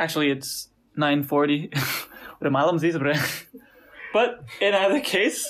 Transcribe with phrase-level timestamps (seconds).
[0.00, 1.68] Actually, it's 9:40.
[2.40, 3.20] Udah malam sih sebenarnya.
[4.16, 5.44] But in either case,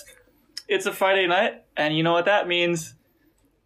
[0.66, 2.98] it's a Friday night, and you know what that means?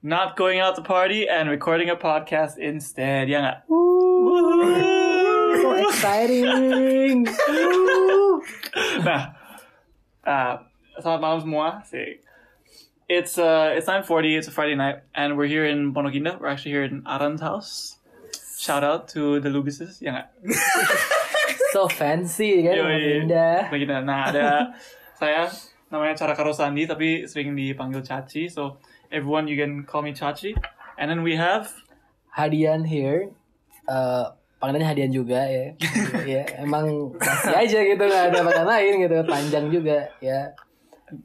[0.04, 3.32] Not going out to party and recording a podcast instead.
[3.32, 3.64] Nggak?
[5.56, 7.24] So exciting.
[9.08, 9.32] nah,
[10.20, 10.54] uh,
[11.00, 11.80] selamat malam semua.
[11.88, 12.20] Sih.
[13.08, 14.36] It's uh, it's 9:40.
[14.36, 18.03] It's a Friday night, and we're here in Pondok We're actually here in Aran's house.
[18.64, 20.28] Shout out to the Lubises, ya nggak?
[21.76, 23.28] so fancy kan Yoi.
[23.28, 23.68] Indah.
[23.68, 24.00] Lagi dah.
[24.00, 24.72] Nah, ada
[25.20, 25.52] saya
[25.92, 28.48] namanya Cara Karosandi tapi sering dipanggil Caci.
[28.48, 28.80] So
[29.12, 30.56] everyone you can call me Caci.
[30.96, 31.68] And then we have
[32.32, 33.36] Hadian here.
[33.84, 34.24] Eh
[34.56, 35.76] panggilannya Hadian juga ya.
[36.40, 40.56] ya emang kasih aja gitu nggak ada panggilan lain gitu panjang juga ya.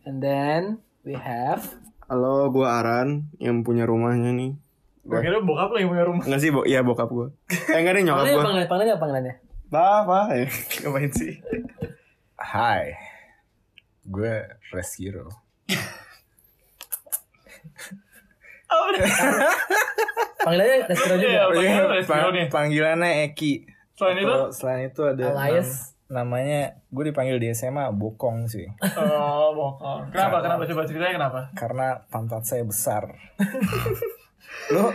[0.03, 1.63] And then we have
[2.11, 4.59] Halo, gua Aran yang punya rumahnya nih.
[4.99, 6.23] Gue kira bokap lo yang punya rumah.
[6.27, 7.27] Enggak sih, bo iya bokap gua.
[7.49, 8.43] Eh enggak nih nyokap panggilannya gua.
[8.45, 9.35] panggilannya panggilannya apa panggilannya?
[9.69, 10.47] Apa ya?
[10.83, 11.31] Ngapain sih?
[12.35, 12.83] Hai,
[14.03, 14.33] gue
[14.69, 15.27] Reskiro.
[20.39, 21.29] Panggilannya Restro juga.
[21.29, 22.45] Iya, panggilan Pang- Reskiro nih.
[22.49, 23.53] panggilannya Eki.
[23.93, 25.67] Selain itu, selain itu ada Alias?
[25.67, 28.65] nam- namanya gue dipanggil di SMA Bokong sih,
[28.97, 30.09] oh bokap.
[30.09, 30.41] Kenapa?
[30.41, 30.63] Kenapa?
[30.65, 31.39] Coba ceritanya kenapa?
[31.53, 33.13] karena pantat saya besar.
[34.71, 34.93] Lo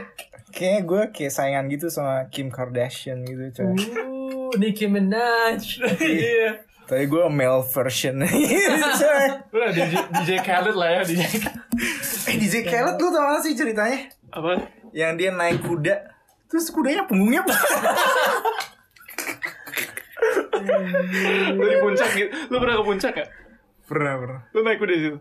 [0.54, 3.74] kayak gue kayak saingan gitu sama Kim Kardashian gitu coy.
[3.74, 5.82] Uh, Nicki Minaj.
[6.00, 6.62] Iya.
[6.84, 9.26] Tapi gue male version gitu coy.
[9.50, 11.22] Udah DJ, DJ Khaled lah ya DJ.
[12.30, 14.08] Eh DJ Khaled lu tau gak sih ceritanya?
[14.30, 14.62] Apa?
[14.94, 15.94] Yang dia naik kuda,
[16.46, 17.42] terus kudanya punggungnya
[21.54, 22.30] Lu di puncak gitu.
[22.48, 23.28] Lu pernah ke puncak gak?
[23.84, 24.40] pernah pernah.
[24.56, 25.18] Lu naik kuda di situ?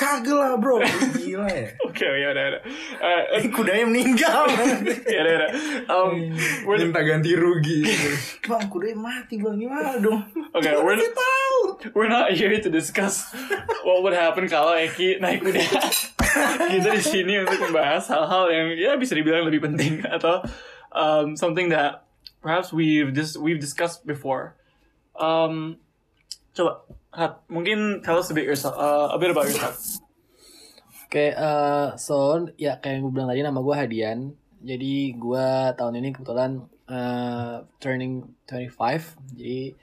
[0.00, 0.80] Kagak lah bro,
[1.20, 1.76] gila ya.
[1.84, 2.62] Oke, ya udah udah.
[3.04, 4.48] Eh, eh, Kudanya meninggal.
[5.12, 5.50] ya udah udah.
[5.92, 6.32] Um,
[6.64, 7.84] Minta ganti rugi.
[8.40, 10.24] bang, kudanya mati bang, gimana dong?
[10.56, 10.96] Okay, we're
[11.92, 13.28] we're not here to discuss
[13.84, 15.60] what would happen kalau Eki naik kuda.
[16.70, 20.40] Kita di sini untuk membahas hal-hal yang ya bisa dibilang lebih penting atau
[20.94, 22.06] um, something that
[22.40, 24.56] perhaps we've just we've discussed before.
[25.18, 25.76] Um,
[26.56, 29.98] coba, Hat, mungkin tell us a bit yourself, uh, a bit about yourself.
[31.10, 34.30] Oke, eh, so ya kayak yang gue bilang tadi nama gue Hadian.
[34.62, 39.34] Jadi gue tahun ini kebetulan eh, turning 25.
[39.34, 39.74] Jadi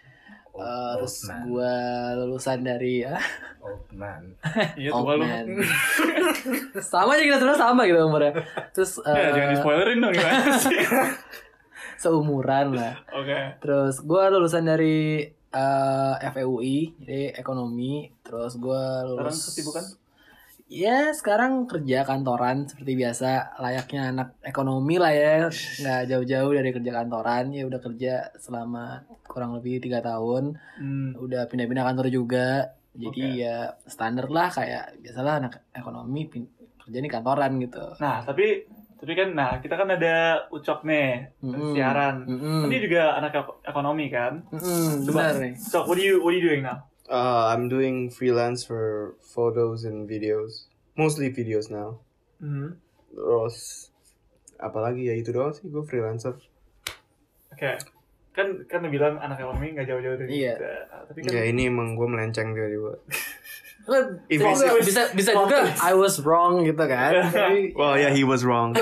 [0.55, 1.73] eh, terus gue
[2.15, 3.19] lulusan dari ya
[3.59, 4.23] Old man.
[4.79, 5.27] Iya, old tua lu.
[5.27, 5.47] man.
[6.79, 8.31] sama aja kita sebenarnya sama gitu umurnya.
[8.71, 10.79] Terus Ya, eh, jangan di spoilerin dong gimana sih?
[12.07, 13.03] seumuran lah.
[13.11, 13.59] Oke.
[13.59, 18.11] Terus gue lulusan dari eh, FEUI, jadi ekonomi.
[18.19, 19.39] Terus gue Sekarang lulus.
[19.45, 19.85] kesibukan?
[20.67, 26.91] Ya sekarang kerja kantoran seperti biasa layaknya anak ekonomi lah ya nggak jauh-jauh dari kerja
[26.91, 31.15] kantoran ya udah kerja selama kurang lebih tiga tahun Hmm.
[31.15, 33.39] udah pindah-pindah kantor juga jadi Oke.
[33.39, 36.27] ya standar lah kayak biasalah anak ekonomi
[36.77, 40.15] kerja di kantoran gitu Nah, tapi tapi kan nah kita kan ada
[40.49, 41.71] Ucok nih Mm-mm.
[41.71, 42.25] siaran.
[42.25, 42.65] Mm-mm.
[42.65, 44.41] Kan dia juga anak ek- ekonomi kan.
[44.49, 46.89] Mm-mm, Coba, benar nih Ucok, what are you what are you doing now?
[47.05, 50.67] Uh, I'm doing freelance for photos and videos.
[50.93, 52.01] Mostly videos now.
[52.37, 52.75] Hmm.
[53.07, 53.87] Terus
[54.57, 56.35] apalagi ya itu doang sih gue freelancer.
[57.49, 57.79] Oke.
[58.33, 60.53] Kan kan lu bilang anak ekonomi nggak jauh-jauh dari Iya.
[60.53, 60.73] kita.
[61.07, 62.97] Tapi kan Ya ini emang gue melenceng tiba-tiba.
[64.27, 68.75] Bisa, bisa bisa juga I was wrong gitu kan Jadi, Well yeah he was wrong.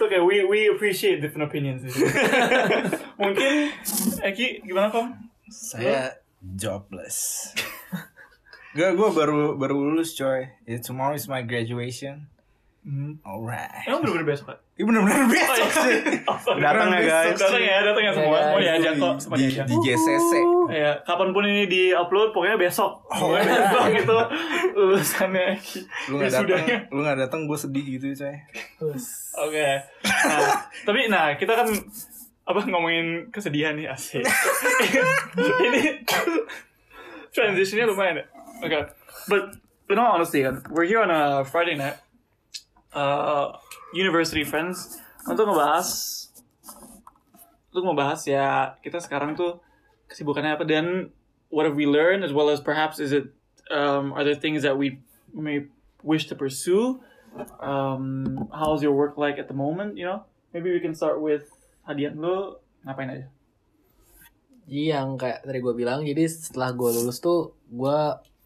[0.00, 1.84] It's okay, we we appreciate different opinions.
[3.20, 3.68] Mungkin
[4.24, 5.12] Eki gimana kom?
[5.52, 7.52] Saya jobless.
[8.72, 10.56] Gue gue baru baru lulus coy.
[10.64, 12.32] Yeah, tomorrow is my graduation.
[12.80, 13.12] Hmm.
[13.20, 13.84] Alright.
[13.84, 14.58] Emang bener-bener besok kan?
[14.72, 16.00] Ini bener-bener besok sih.
[16.56, 17.36] Datang ya guys.
[17.36, 18.64] Datang ya, datang ya semua, Ya, semua guys.
[18.64, 19.66] diajak kok, semua di, diajak.
[19.68, 20.32] di JCC.
[20.72, 23.04] Ya, kapan pun ini di upload, pokoknya besok.
[23.04, 24.18] Pokoknya besok itu
[24.72, 25.46] lulusannya.
[26.08, 28.36] Lu nggak datang, lu nggak datang, gue sedih gitu coy.
[29.44, 29.68] Oke.
[30.00, 30.40] Nah,
[30.80, 31.68] tapi nah kita kan
[32.48, 34.24] apa ngomongin kesedihan nih asik.
[35.68, 36.00] Ini
[37.30, 38.26] transitionnya lumayan ya.
[38.64, 38.78] Oke.
[39.28, 39.42] But
[39.84, 42.00] but no honestly kan, we're here on a Friday night.
[42.90, 43.54] Uh,
[43.94, 45.86] university friends untuk ngebahas
[47.70, 49.62] untuk ngebahas ya kita sekarang tuh
[50.10, 50.66] kesibukannya apa?
[50.66, 51.14] Dan
[51.54, 52.26] what have we learned?
[52.26, 53.30] As well as perhaps is it
[53.70, 54.98] um, are there things that we
[55.30, 55.70] may
[56.02, 56.98] wish to pursue?
[57.62, 60.26] Um, how's your work like at the moment you know?
[60.50, 61.46] Maybe we can start with
[61.86, 63.26] Hadian lo ngapain aja?
[64.66, 67.98] Jadi yang kayak tadi gue bilang, jadi setelah gue lulus tuh gue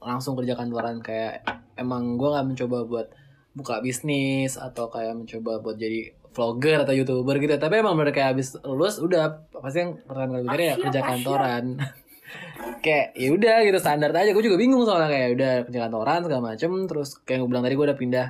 [0.04, 1.00] langsung kerja kantoran.
[1.00, 1.44] Kayak
[1.80, 3.08] emang gue nggak mencoba buat
[3.54, 7.54] buka bisnis atau kayak mencoba buat jadi vlogger atau youtuber gitu.
[7.56, 11.64] Tapi emang bener kayak abis lulus udah pasti yang pertama kali ya kerja kantoran.
[12.84, 14.34] Kayak ya udah gitu standar aja.
[14.34, 16.70] Gue juga bingung soalnya kayak udah kerja kantoran segala macem.
[16.84, 18.26] Terus kayak gue bilang tadi gue udah pindah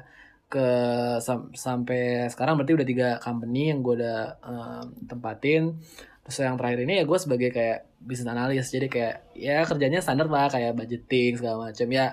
[0.47, 0.67] ke
[1.25, 5.63] sam- sampai sekarang berarti udah tiga company yang gue udah em, tempatin.
[6.27, 8.71] Terus yang terakhir ini ya gue sebagai kayak business analyst.
[8.71, 12.07] Jadi kayak ya kerjanya standar lah kayak budgeting segala macam ya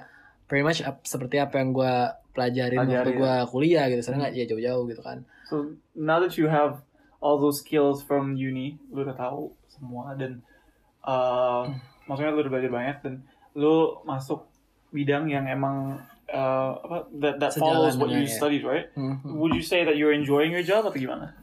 [0.51, 1.95] pretty much ap- seperti apa yang gue
[2.35, 6.35] pelajarin waktu Pelajari, gue kuliah gitu sebenarnya nggak ya jauh-jauh gitu kan So now that
[6.39, 6.83] you have
[7.19, 10.39] all those skills from uni, lu udah tahu semua dan
[11.03, 11.67] uh,
[12.07, 13.13] maksudnya lu udah belajar banyak dan
[13.55, 14.47] lu masuk
[14.95, 15.99] bidang yang emang
[16.31, 18.31] uh, apa that that Sejalan follows what you ya.
[18.31, 18.87] studied, right?
[18.95, 19.27] Mhm.
[19.27, 21.35] Would you say that you're enjoying your job atau gimana?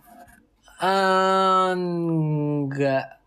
[0.78, 3.18] Eh, enggak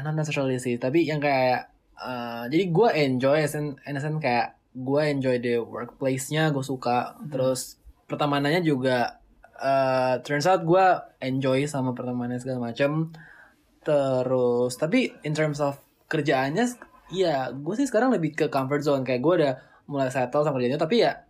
[0.00, 4.22] not necessarily sih tapi yang kayak eh, jadi gue enjoy as in, in a sense
[4.22, 7.18] kayak gue enjoy the workplace-nya gue suka.
[7.28, 9.20] Terus pertemanannya juga
[9.58, 10.86] eh, turns out gue
[11.22, 13.14] enjoy sama pertemanan segala macam
[13.80, 16.68] terus tapi in terms of kerjaannya
[17.08, 19.02] ya gue sih sekarang lebih ke comfort zone.
[19.02, 19.54] Kayak gue udah
[19.90, 21.26] mulai settle sama kerjanya tapi ya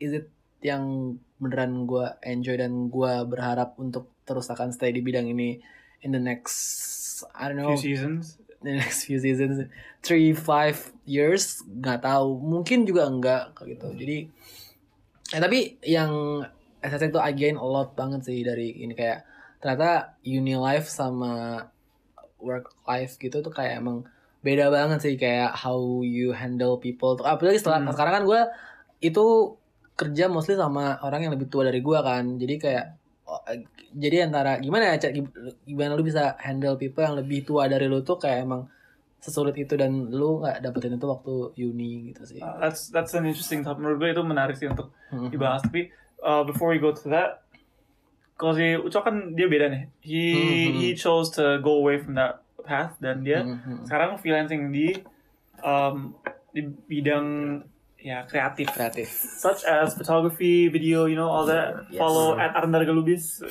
[0.00, 0.30] is it
[0.60, 5.56] yang beneran gue enjoy dan gue berharap untuk terus akan stay di bidang ini
[6.04, 6.56] in the next
[7.36, 8.39] I don't know Few seasons.
[8.60, 9.64] The next few seasons
[10.00, 12.36] three five years nggak tahu.
[12.40, 13.86] Mungkin juga enggak kayak gitu.
[13.96, 14.18] Jadi
[15.30, 16.42] eh tapi yang
[16.80, 18.92] SSC itu I gain a lot banget sih dari ini.
[18.92, 19.24] Kayak
[19.60, 21.64] ternyata uni life sama
[22.40, 24.04] work life gitu tuh kayak emang
[24.40, 25.14] beda banget sih.
[25.16, 27.28] Kayak how you handle people tuh.
[27.28, 27.92] Apalagi setelah Hmm.
[27.92, 28.40] sekarang kan gue
[29.00, 29.56] itu
[29.96, 32.24] kerja mostly sama orang yang lebih tua dari gue kan.
[32.40, 32.99] Jadi kayak
[33.90, 35.12] jadi antara gimana ya Cak?
[35.62, 38.70] gimana lu bisa handle people yang lebih tua dari lu tuh kayak emang
[39.18, 43.24] sesulit itu dan lu nggak dapetin itu waktu uni gitu sih Uh, that's that's an
[43.24, 43.84] interesting topic.
[43.84, 45.28] Menurut gue itu menarik sih untuk Mhm.
[45.28, 45.60] dibahas.
[45.60, 47.44] Tapi uh, before we go to that,
[48.34, 49.82] kalau si Ucok kan dia beda nih.
[50.00, 50.72] He Mhm.
[50.74, 53.84] he chose to go away from that path dan dia Mhm.
[53.84, 54.96] sekarang freelancing di
[55.60, 56.16] um,
[56.50, 57.60] di bidang
[58.00, 58.68] ya kreatif.
[58.72, 59.08] kreatif
[59.40, 61.86] Such as photography, video, you know, all that.
[61.88, 62.00] Yes.
[62.00, 63.40] Follow at Arndarga Lubis.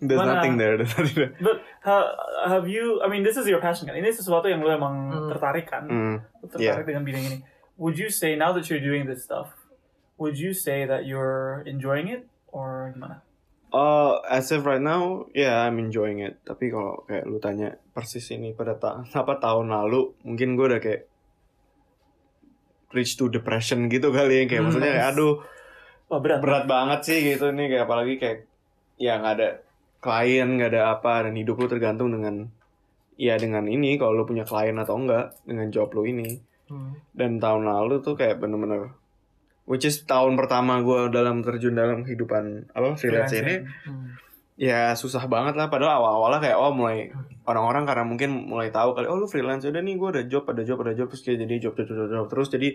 [0.00, 0.76] There's Mana- nothing there.
[0.76, 1.32] There's nothing there.
[1.40, 2.12] But ha-
[2.48, 3.00] have you?
[3.04, 3.96] I mean, this is your passion kan?
[3.96, 5.28] Ini sesuatu yang lu emang Hmm.
[5.32, 5.84] tertarik kan?
[5.88, 6.14] Mm.
[6.40, 7.38] Lu tertarik dengan bidang ini.
[7.76, 9.52] Would you say now that you're doing this stuff,
[10.16, 13.24] would you say that you're enjoying it or gimana?
[13.72, 16.40] Uh, as of right now, yeah, I'm enjoying it.
[16.44, 20.80] Tapi kalau kayak lu tanya persis ini pada ta apa tahun lalu, mungkin gue udah
[20.80, 21.06] kayak
[22.90, 24.44] reach to depression gitu kali ya.
[24.44, 24.66] Kayak Hmm.
[24.66, 25.34] maksudnya kayak aduh
[26.06, 26.42] Wah berat.
[26.42, 28.38] berat banget sih gitu nih kayak apalagi kayak
[28.96, 29.48] ya nggak ada
[29.98, 32.50] klien nggak ada apa dan hidup lu tergantung dengan
[33.14, 36.94] ya dengan ini kalau lu punya klien atau enggak dengan job lu ini Hmm.
[37.12, 38.94] dan tahun lalu tuh kayak bener-bener
[39.64, 44.14] which is tahun pertama gue dalam terjun dalam kehidupan apa freelance ini Hmm.
[44.60, 45.72] Ya susah banget lah.
[45.72, 47.08] Padahal awal-awalnya kayak oh mulai
[47.48, 50.60] orang-orang karena mungkin mulai tahu kali oh lu freelance udah nih gue ada job ada
[50.60, 52.68] job ada job terus kayak jadi job job job, job, terus jadi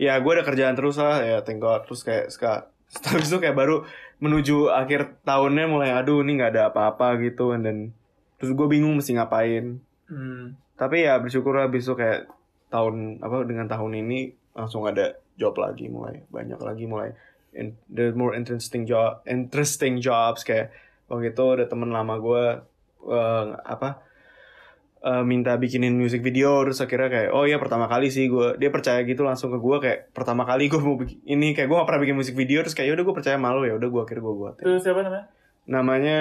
[0.00, 1.84] ya gue ada kerjaan terus lah ya thank God.
[1.84, 2.64] Terus kayak sekarang
[2.96, 3.76] setelah itu kayak baru
[4.18, 7.52] menuju akhir tahunnya mulai aduh ini nggak ada apa-apa gitu.
[7.60, 7.92] Then
[8.40, 9.84] terus gue bingung mesti ngapain.
[10.10, 10.58] Hmm.
[10.74, 12.26] tapi ya bersyukur habis itu kayak
[12.66, 17.14] tahun apa dengan tahun ini langsung ada job lagi mulai banyak lagi mulai
[17.54, 20.74] in, there's more interesting job interesting jobs kayak
[21.10, 22.42] waktu itu ada temen lama gue
[23.04, 24.00] eh, apa
[25.00, 28.70] eh, minta bikinin music video terus akhirnya kayak oh ya pertama kali sih gue dia
[28.70, 31.88] percaya gitu langsung ke gue kayak pertama kali gue mau bikin ini kayak gue gak
[31.88, 34.22] pernah bikin musik video terus kayak "Ya udah gue percaya malu ya udah gue akhirnya
[34.22, 35.26] gue buat Itu siapa namanya?
[35.66, 36.18] namanya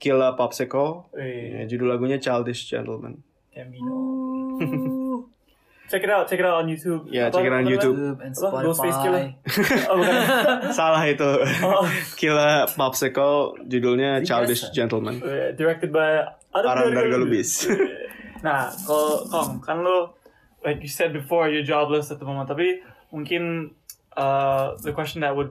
[0.00, 1.12] Killa Popsicle.
[1.12, 3.20] Eh, ya, judul lagunya Childish Gentleman.
[3.52, 4.00] Camino.
[5.90, 7.10] check it out, check it out on YouTube.
[7.10, 7.96] Ya, Apa- check it out on YouTube.
[7.98, 8.58] YouTube and Apa?
[8.62, 9.24] Ghostface Spotify Killer?
[9.90, 10.16] Oh, bukan.
[10.78, 11.30] Salah itu.
[11.66, 11.84] Oh.
[12.14, 14.22] Killa Popsicle judulnya.
[14.22, 15.18] Childish Gentleman.
[15.18, 17.66] Eh, directed by Aram Darga Lubis.
[18.40, 20.14] nah, kalau Kong, kan lo
[20.62, 22.80] like you said before you're jobless at the moment, tapi
[23.10, 23.74] mungkin
[24.14, 25.50] uh, the question that would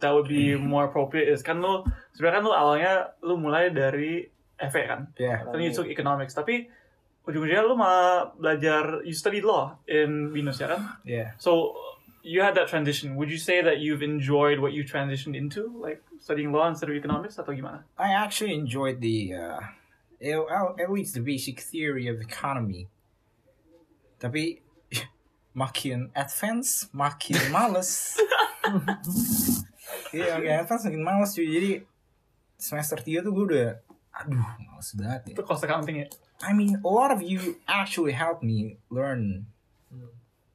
[0.00, 4.26] that would be more appropriate is kan lo sebenarnya kan lo awalnya lo mulai dari
[4.54, 5.42] FE kan, Yeah.
[5.50, 6.70] then you took economics, tapi
[7.24, 11.00] ujung-ujungnya lo malah belajar you studied law in Binus ya kan?
[11.08, 11.32] Yeah.
[11.40, 11.72] So
[12.24, 13.16] you had that transition.
[13.16, 16.96] Would you say that you've enjoyed what you transitioned into, like studying law instead of
[16.96, 17.84] economics, atau gimana?
[18.00, 19.60] I actually enjoyed the, uh,
[20.80, 22.88] at least the basic theory of economy.
[24.16, 24.64] Tapi
[25.52, 28.16] makin advance, makin males.
[30.12, 31.48] Iya, makin advance makin males cuy.
[31.52, 31.70] Jadi
[32.56, 33.68] semester 3 tuh gue udah,
[34.16, 35.32] aduh, males banget ya.
[35.36, 36.08] Itu cost accounting ya?
[36.44, 39.46] I mean, a lot of you actually helped me learn.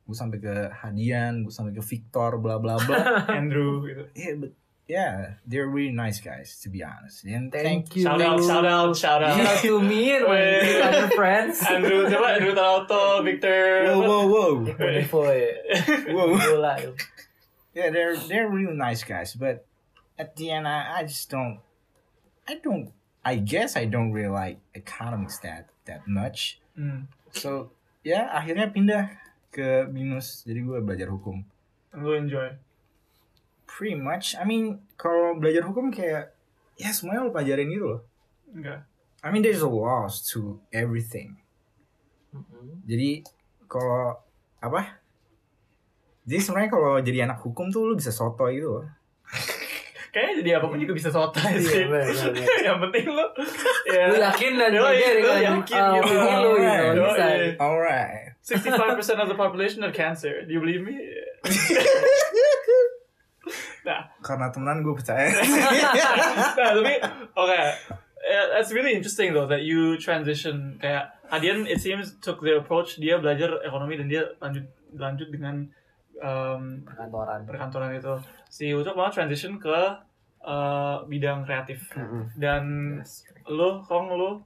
[0.09, 2.97] Gue sampai ke Hadian, gue sampai ke Victor, bla bla bla.
[3.29, 4.09] Andrew gitu.
[4.17, 4.51] yeah, but
[4.89, 5.13] yeah,
[5.45, 7.21] they're really nice guys to be honest.
[7.29, 8.09] And Thank thank, you.
[8.09, 9.37] Shout out, shout out, shout out.
[9.37, 10.41] Shout out to me and my
[10.89, 11.61] other friends.
[11.69, 12.41] Andrew, siapa?
[12.41, 13.93] Andrew Tanoto, Victor.
[13.93, 15.53] Whoa, whoa, whoa, Info ya.
[16.09, 16.97] whoa.
[17.77, 19.61] Yeah, they're they're really nice guys, but
[20.17, 21.61] at the end, I, I just don't.
[22.49, 22.89] I don't.
[23.29, 26.57] I guess I don't really like economics that that much.
[26.73, 27.05] Hmm.
[27.29, 27.69] So
[28.01, 29.13] ya akhirnya pindah
[29.53, 30.41] ke binus.
[30.49, 31.45] Jadi gue belajar hukum.
[31.93, 32.57] Lu enjoy.
[33.69, 34.33] Pretty much.
[34.33, 36.33] I mean, kalau belajar hukum kayak
[36.73, 38.01] ya semuanya lo pelajarin gitu loh.
[38.49, 38.89] Enggak.
[39.21, 41.37] I mean, there's a laws to everything.
[42.89, 43.21] Jadi
[43.69, 44.17] kalau
[44.57, 44.97] apa?
[46.25, 48.85] Jadi sebenarnya kalau jadi anak hukum tuh lu bisa soto gitu loh.
[50.09, 51.81] Kayaknya jadi apa pun juga bisa sotoy sih.
[51.81, 52.33] Iya, bener, bener.
[52.65, 53.25] Yang penting lu
[53.85, 54.09] ya.
[54.09, 56.13] Lu yakin dan lu dengan yakin uh, gitu.
[56.17, 57.01] lu gitu.
[57.05, 57.25] Bisa.
[57.61, 58.33] Alright.
[58.41, 60.41] 65% of the population have cancer.
[60.41, 60.97] Do you believe me?
[63.87, 65.29] nah, Karena temenan gue percaya.
[66.57, 66.93] nah tapi
[67.37, 67.61] oke.
[68.19, 72.97] Yeah, that's really interesting though that you transition kayak Adian it seems took the approach
[72.97, 74.65] dia belajar ekonomi dan dia lanjut
[74.97, 75.69] lanjut dengan
[76.21, 77.39] um, Perkantoran.
[77.47, 78.13] perkantoran itu.
[78.49, 79.77] Si Ucok malah transition ke
[80.43, 81.83] uh, bidang kreatif.
[82.37, 82.99] Dan
[83.47, 84.43] lo kong lo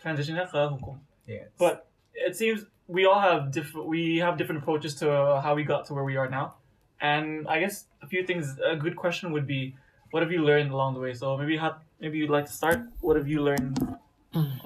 [0.00, 0.96] transitionnya ke hukum.
[1.30, 1.46] Yes.
[1.62, 5.06] but it seems we all have different we have different approaches to
[5.38, 6.58] how we got to where we are now.
[6.98, 9.78] And I guess a few things a good question would be
[10.10, 11.14] what have you learned along the way?
[11.14, 12.82] So maybe how, maybe you'd like to start.
[13.00, 13.78] What have you learned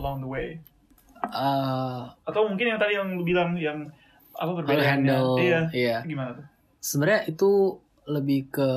[0.00, 0.64] along the way?
[1.24, 3.88] Uh, atau mungkin yang tadi yang lu bilang yang
[4.34, 5.98] apa perbedaannya handle, iya iya.
[6.02, 6.44] gimana tuh
[6.84, 8.70] sebenarnya itu lebih ke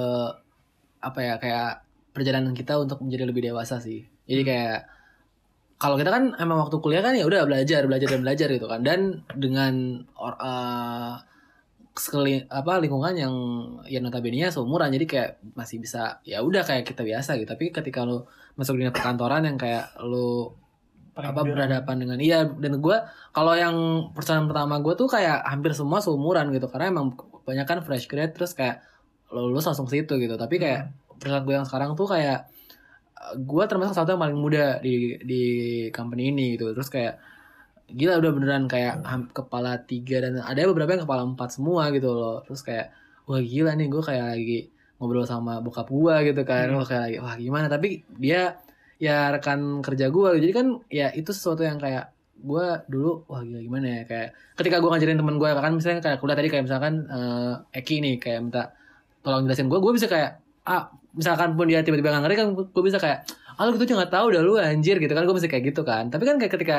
[1.04, 1.72] apa ya kayak
[2.16, 4.08] perjalanan kita untuk menjadi lebih dewasa sih.
[4.26, 4.80] Jadi kayak
[5.78, 8.82] kalau kita kan emang waktu kuliah kan ya udah belajar, belajar dan belajar gitu kan.
[8.82, 11.22] Dan dengan or, uh,
[11.94, 13.34] sekeli apa lingkungan yang
[13.86, 17.50] ya notabene seumuran jadi kayak masih bisa ya udah kayak kita biasa gitu.
[17.54, 18.26] Tapi ketika lu
[18.58, 20.50] masuk dunia perkantoran yang kayak lu
[21.17, 22.97] Paling apa berhadapan dengan iya dan gue
[23.33, 23.75] kalau yang
[24.13, 28.38] persoalan pertama gue tuh kayak hampir semua seumuran gitu karena emang banyak kan fresh grad
[28.38, 28.86] terus kayak
[29.33, 30.38] lo lulus langsung situ gitu.
[30.38, 32.45] Tapi kayak persoalan gue yang sekarang tuh kayak
[33.33, 35.43] gue termasuk satu yang paling muda di di
[35.89, 36.71] company ini gitu.
[36.77, 37.17] Terus kayak
[37.88, 42.13] gila udah beneran kayak ham- kepala tiga dan ada beberapa yang kepala empat semua gitu
[42.13, 42.45] loh.
[42.45, 42.93] Terus kayak
[43.25, 44.59] wah gila nih gue kayak lagi
[45.01, 46.69] ngobrol sama bokap gue gitu kan.
[46.71, 46.86] Hmm.
[46.86, 47.67] kayak lagi wah gimana?
[47.67, 48.59] Tapi dia
[48.98, 53.60] ya rekan kerja gue jadi kan ya itu sesuatu yang kayak gue dulu wah gila
[53.62, 54.01] gimana ya?
[54.06, 57.96] Kayak ketika gue ngajarin temen gue kan misalnya kayak kuliah tadi kayak misalkan eh, Eki
[58.01, 58.63] nih kayak minta
[59.25, 60.38] tolong jelasin gue gue bisa kayak
[60.68, 63.25] ah misalkan pun dia tiba-tiba nggak ngerti kan gue bisa kayak
[63.58, 65.82] ah lu gitu aja nggak tahu dah lu anjir gitu kan gue masih kayak gitu
[65.82, 66.13] kan.
[66.13, 66.77] Tapi kan kayak ketika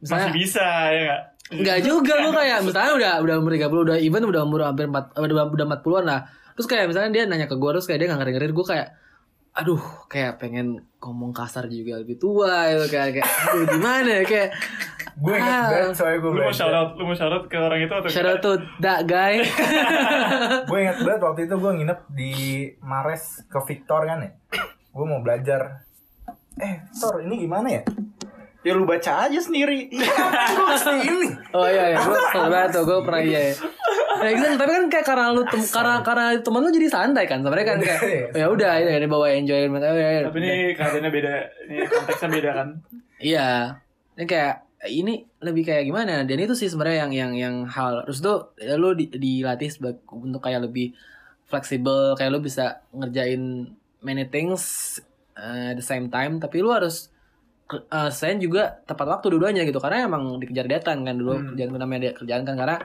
[0.00, 1.22] misalnya masih bisa ya nggak?
[1.44, 5.20] Enggak juga gue kayak misalnya udah udah umur 30 udah even udah umur hampir 4
[5.20, 6.20] udah udah 40-an lah.
[6.56, 8.88] Terus kayak misalnya dia nanya ke gue terus kayak dia gak ngerti-ngerti gue kayak
[9.54, 10.66] aduh kayak pengen
[10.98, 14.50] ngomong kasar juga lebih tua gitu kayak kayak aduh gimana ya kayak
[15.14, 15.70] Gue inget Ah.
[15.70, 18.10] banget soalnya gue lu mau shout out lu mau shout out ke orang itu atau
[18.10, 19.38] shout out to that guy
[20.68, 22.32] Gue inget banget waktu itu gue nginep di
[22.80, 24.30] Mares ke Victor kan ya.
[24.90, 25.86] Gue mau belajar.
[26.56, 27.82] Eh, Victor ini gimana ya?
[28.64, 29.86] Ya lu baca aja sendiri.
[29.86, 30.08] Iya,
[30.50, 31.28] gue ini.
[31.52, 32.18] oh iya iya gue
[32.48, 33.54] banget tuh gue pernah iya ya
[34.24, 37.38] Nah, gitu, tapi kan kayak karena lu tem karena karena teman lu jadi santai kan
[37.38, 40.20] sebenarnya kan kayak oh, ya udah ini ini bawa enjoyment oh, ya, ya.
[40.24, 42.68] tapi ini keadaannya beda ini konteksnya beda kan
[43.16, 43.48] Iya.
[44.14, 44.54] Ini kayak
[44.86, 46.22] ini lebih kayak gimana?
[46.22, 50.02] Dan itu sih sebenarnya yang yang yang hal terus tuh ya lu di, dilatih sebagai
[50.08, 50.92] untuk kayak lebih
[51.44, 54.96] fleksibel, kayak lu bisa ngerjain many things
[55.34, 57.08] uh, at the same time, tapi lu harus
[57.70, 61.46] uh, sen juga tepat waktu dua-duanya gitu karena emang dikejar deadline kan dulu Hmm.
[61.48, 62.76] kerjaan namanya dia- kerjaan kan karena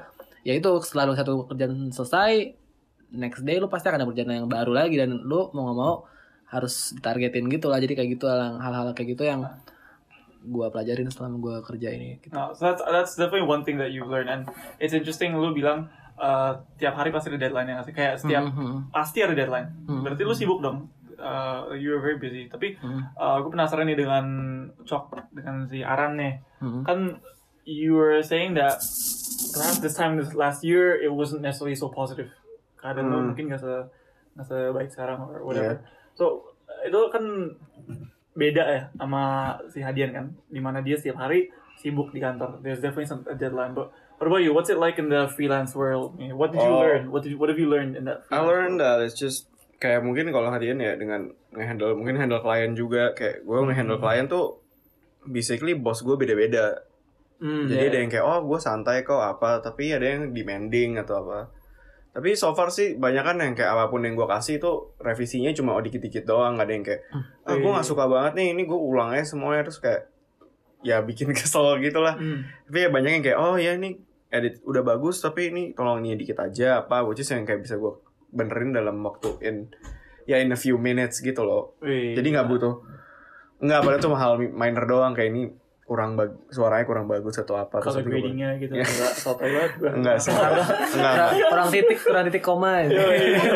[0.49, 2.57] ya itu setelah lu satu kerjaan selesai
[3.11, 5.93] next day lu pasti akan ada kerjaan yang baru lagi dan lu mau nggak mau
[6.47, 9.45] harus ditargetin gitu lah jadi kayak gitu hal- hal-hal kayak gitu yang
[10.41, 12.31] gua pelajarin selama gua kerja ini gitu.
[12.31, 15.85] no, so that's that's definitely one thing that you've learned and it's interesting lu bilang
[16.15, 18.89] uh, tiap hari pasti ada deadline yang kayak setiap Mhm.
[18.89, 20.01] pasti ada deadline Hmm.
[20.01, 20.89] berarti lu sibuk dong
[21.19, 23.05] uh, you are very busy tapi Hmm.
[23.13, 24.25] uh, gue penasaran nih dengan
[24.81, 26.81] Cok dengan si Aran nih Mhm.
[26.81, 26.99] kan
[27.61, 28.79] you were saying that
[29.51, 32.29] perhaps this time this last year it wasn't necessarily so positive.
[32.77, 33.25] Keadaan lo Hmm.
[33.31, 33.73] mungkin gak se
[34.35, 35.83] gak sebaik sekarang or whatever.
[36.15, 37.23] So itu kan
[38.33, 39.23] beda ya sama
[39.67, 42.61] si Hadian kan di mana dia setiap hari sibuk di kantor.
[42.61, 44.51] There's definitely some a deadline but what about you?
[44.51, 46.15] What's it like in the freelance world?
[46.15, 46.79] What did you Oh.
[46.79, 47.11] learn?
[47.11, 49.47] What did you, what have you learned in that I learned that it's just
[49.79, 54.27] kayak mungkin kalau hadian ya dengan ngehandle mungkin handle klien juga kayak gue ngehandle klien
[54.27, 54.59] tuh
[55.23, 56.83] basically bos gue beda-beda
[57.39, 57.91] Hmm, jadi yeah.
[57.91, 61.55] ada yang kayak oh gue santai kok apa tapi ada yang demanding atau apa
[62.09, 65.53] Tapi so far sih banyak kan yang kayak apa pun yang gue kasih itu revisinya
[65.53, 67.01] cuma oh dikit-dikit doang, nggak ada yang kayak,
[67.45, 70.09] ah gue nggak suka banget nih, ini gue ulang aja semuanya terus kayak
[70.81, 72.17] ya bikin kesel gitu lah.
[72.17, 72.49] Hmm.
[72.65, 74.01] Tapi ya banyak yang kayak oh ya ini
[74.33, 77.77] edit udah bagus tapi ini tolong ini dikit aja apa, which is yang kayak bisa
[77.77, 77.93] gue
[78.33, 79.69] benerin dalam waktu in
[80.25, 81.77] ya in a few minutes gitu loh.
[81.77, 82.73] Wih, Jadi nggak butuh
[83.59, 85.51] nggak padahal cuma hal minor doang kayak ini
[85.89, 90.29] kurang bag, suaranya kurang bagus atau apa gua- gradingnya gitu enggak sotoy banget enggak sih
[90.29, 90.53] enggak,
[90.93, 91.29] enggak.
[91.49, 92.89] kurang titik kurang titik koma ya.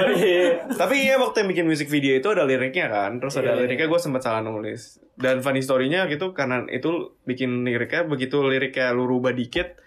[0.09, 0.65] Iya.
[0.73, 3.61] Tapi iya waktu yang bikin musik video itu ada liriknya kan Terus ada Iya, iya.
[3.63, 4.81] liriknya gue sempat salah nulis
[5.13, 6.89] Dan funny story-nya gitu karena itu
[7.23, 9.77] bikin liriknya Begitu liriknya lu rubah dikit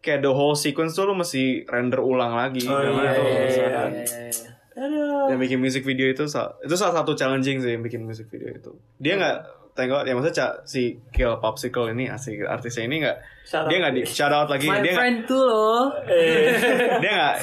[0.00, 3.38] Kayak the whole sequence tuh lu mesti render ulang lagi Oh, Karena iya, itu iya,
[3.44, 3.90] susah iya, kan.
[4.74, 5.24] Aduh.
[5.28, 6.24] Yang bikin musik video itu
[6.58, 9.36] Itu salah satu challenging sih yang bikin musik video itu Dia nggak
[9.72, 13.16] Tengok ya maksudnya si Kill Popsicle ini asik artisnya ini nggak
[13.72, 15.96] dia nggak di shout out lagi My dia friend tuh loh.
[16.04, 16.52] Eh.
[17.02, 17.36] dia nggak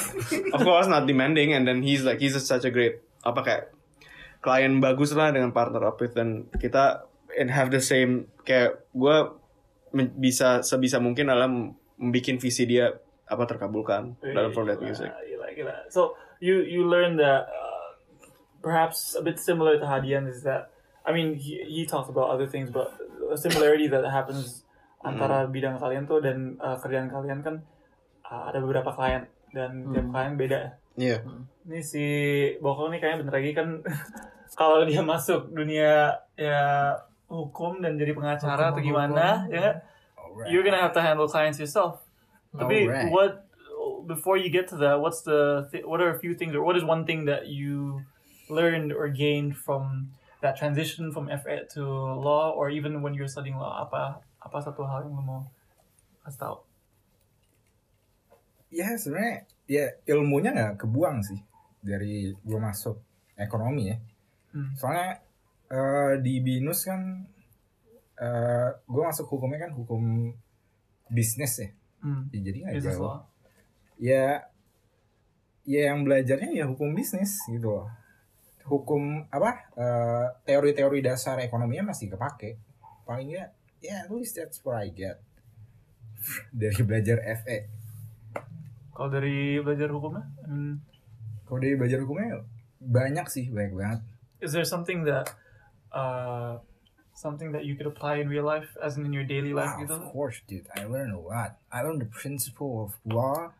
[0.54, 3.62] of course not demanding and then he's like he's such a great apa kayak
[4.40, 7.02] klien bagus lah dengan partner up with dan kita
[7.34, 9.16] and have the same kayak gue
[10.16, 12.94] bisa sebisa mungkin dalam membuat visi dia
[13.26, 15.74] apa terkabulkan dalam for that music Gila, gila.
[15.90, 17.98] So you you learn that uh,
[18.62, 20.70] perhaps a bit similar to Hadian is that
[21.06, 22.92] I mean he, he talks about other things but
[23.30, 24.64] a similarity that happens
[25.00, 27.64] antara bidang kalian tuh dan uh, kerjaan kalian kan
[28.28, 29.24] uh, ada beberapa klien
[29.56, 30.60] dan tiap klien beda.
[31.00, 31.24] iya
[31.64, 32.04] Ini si
[32.60, 33.68] Bokong nih kayaknya bentar lagi kan
[34.60, 36.92] kalau dia masuk dunia ya
[37.30, 39.76] hukum dan jadi pengacara atau gimana ya nggak?
[40.50, 42.02] you're gonna have to handle clients yourself.
[42.52, 43.08] Tapi Alright.
[43.08, 43.46] what
[44.06, 46.76] before you get to that, what's the th- what are a few things or what
[46.76, 48.02] is one thing that you
[48.50, 51.82] learned or gained from that transition from FA to
[52.16, 53.80] law or even when you're studying law?
[53.80, 55.40] Apa apa satu hal yang lo mau
[56.24, 56.56] kasih tahu?
[58.70, 61.42] ya sebenarnya ya ilmunya nggak kebuang sih
[61.82, 62.96] dari gue masuk
[63.34, 63.98] ekonomi ya
[64.50, 64.74] Hmm.
[64.74, 65.22] soalnya
[65.66, 67.22] eh, di binus kan
[68.86, 70.30] gue masuk hukumnya kan hukum
[71.06, 72.30] bisnis ya Hmm.
[72.30, 73.18] Ya, jadi nggak jauh law.
[73.98, 74.42] ya
[75.62, 77.86] ya yang belajarnya ya hukum bisnis gitu loh
[78.68, 82.60] hukum apa eh, teori-teori dasar ekonominya masih kepake
[83.04, 85.18] paling nggak ya at least that's what I get
[86.52, 87.58] dari belajar FE
[88.92, 90.76] Kalau dari belajar hukumnya, mean,
[91.48, 92.44] kalau dari belajar hukumnya
[92.76, 94.00] banyak sih banyak banget
[94.44, 95.32] is there something that
[95.88, 96.60] uh,
[97.16, 99.80] something that you could apply in real life as in, in your daily life Wow,
[99.84, 99.96] gitu?
[99.96, 100.68] of course, dude.
[100.72, 101.60] I learned a lot.
[101.68, 103.52] I learned the principle of law.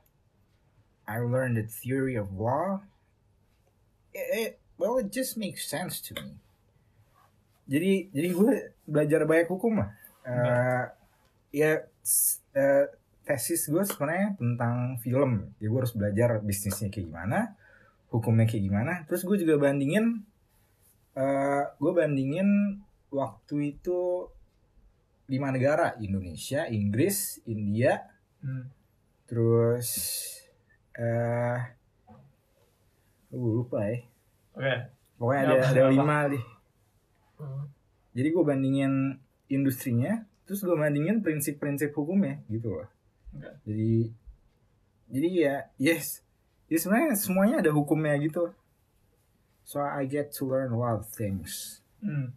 [1.04, 2.80] I learned the theory of law.
[4.16, 6.40] It, it- well, it just makes sense to me.
[7.68, 8.52] Jadi, jadi gue
[8.88, 9.92] belajar banyak hukum lah.
[10.24, 10.84] Eh,
[11.54, 11.84] ya,
[12.56, 12.84] eh,
[13.28, 15.52] tesis gue sebenarnya tentang film.
[15.62, 17.38] Ya gue harus belajar bisnisnya kayak gimana,
[18.10, 18.92] hukumnya kayak gimana.
[19.06, 20.24] Terus gue juga bandingin,
[21.14, 22.80] eh gue bandingin
[23.14, 24.26] waktu itu
[25.30, 28.02] lima negara Indonesia, Inggris, India,
[28.40, 28.72] Hmm.
[29.28, 29.86] terus
[30.96, 31.60] eh
[33.30, 34.09] gue lupa ya.
[34.60, 34.76] Oke.
[35.16, 36.44] Pokoknya ada ada lima deh.
[38.12, 39.16] Jadi gue bandingin
[39.48, 42.88] industrinya, terus gue bandingin prinsip-prinsip hukumnya gitu loh.
[43.32, 43.50] Oke.
[43.64, 44.12] Jadi
[45.08, 46.20] jadi ya yes,
[46.68, 48.52] ya sebenarnya semuanya ada hukumnya gitu.
[49.64, 51.80] So I get to learn a lot of things.
[52.04, 52.36] Hmm.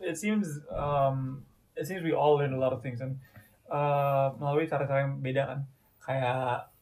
[0.00, 1.44] It seems um,
[1.76, 3.20] it seems we all learn a lot of things and
[3.68, 5.60] uh, melalui cara-cara yang beda kan.
[6.00, 6.72] Kayak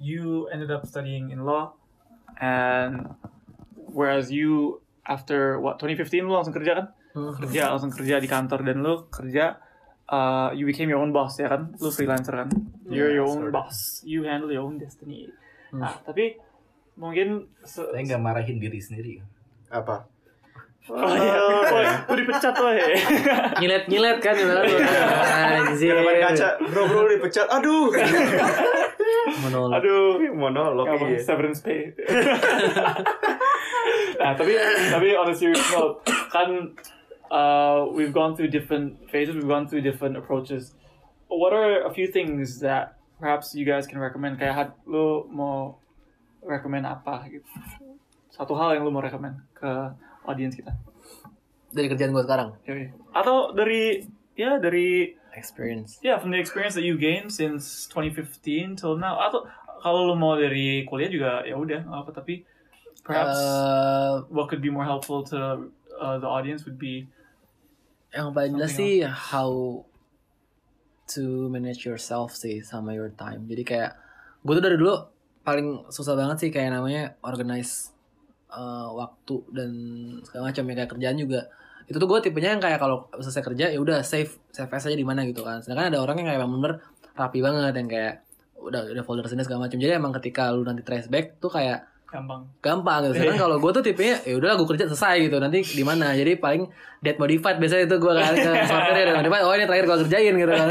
[0.00, 1.76] you ended up studying in law
[2.40, 3.12] and
[3.90, 6.86] whereas you after what 2015 lu langsung kerja kan?
[7.12, 9.58] Kerja langsung kerja di kantor dan lu kerja
[10.06, 11.74] uh, you became your own boss ya kan?
[11.74, 12.48] Lu freelancer kan?
[12.86, 14.02] You're your own boss.
[14.02, 15.30] You handle your own destiny.
[15.70, 16.38] Nah, tapi
[16.94, 19.18] mungkin se- Saya nggak marahin diri sendiri.
[19.68, 20.06] apa
[20.86, 21.38] Oh iya,
[21.70, 22.74] Woy, lu dipecat woy.
[23.62, 24.34] Nyilet nyilet kan.
[24.34, 25.94] Anjir.
[25.94, 27.94] Depan kaca bro bro dipecat aduh
[29.44, 29.76] Monolog.
[29.78, 31.20] aduh monolog Apa, iya.
[31.20, 31.94] severance pay.
[34.20, 34.56] Nah, tapi
[34.90, 36.74] tapi on a serious note, kan
[37.30, 40.74] uh, we've gone through different phases, we've gone through different approaches.
[41.30, 44.42] What are a few things that perhaps you guys can recommend?
[44.42, 45.78] Kayak had, lu mau
[46.42, 47.46] recommend apa gitu?
[48.34, 49.70] Satu hal yang lu mau recommend ke
[50.26, 50.74] audience kita.
[51.70, 52.58] Dari kerjaan gue sekarang.
[52.66, 52.90] Yoi.
[53.14, 54.02] Atau dari
[54.34, 56.02] ya dari Experience.
[56.02, 59.46] yeah from the experience that you gained since 2015 till now atau
[59.78, 62.42] kalau lu mau dari kuliah juga ya udah apa tapi
[63.02, 67.08] perhaps Eh, what could be more helpful to uh, the audience would be
[68.10, 69.82] yang paling jelas sih how
[71.06, 73.46] to manage yourself sih sama your time.
[73.46, 73.90] Jadi kayak
[74.42, 74.94] gue tuh dari dulu
[75.42, 77.94] paling susah banget sih kayak namanya organize
[78.50, 79.70] uh, waktu dan
[80.26, 81.40] segala macam ya kayak kerjaan juga.
[81.90, 85.06] Itu tuh gue tipenya yang kayak kalau selesai kerja ya udah save save aja di
[85.06, 85.58] mana gitu kan.
[85.62, 86.72] Sedangkan ada orang yang kayak bener
[87.18, 88.14] rapi banget yang kayak
[88.58, 89.78] udah udah folder sini segala macam.
[89.82, 93.14] Jadi emang ketika lu nanti trace back tuh kayak gampang gampang gitu.
[93.16, 95.36] Sedangkan kalau gue tuh tipenya ya udahlah gue kerja selesai gitu.
[95.38, 96.10] Nanti di mana?
[96.10, 96.66] Jadi paling
[96.98, 99.42] dead modified biasanya itu gue kan ke software ya modified.
[99.42, 100.68] Oh ini terakhir gue kerjain gitu kan.